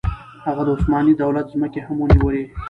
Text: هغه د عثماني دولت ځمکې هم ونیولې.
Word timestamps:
هغه 0.45 0.61
د 0.65 0.69
عثماني 0.75 1.13
دولت 1.23 1.45
ځمکې 1.53 1.79
هم 1.87 1.97
ونیولې. 2.01 2.43